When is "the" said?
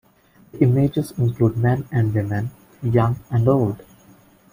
0.51-0.57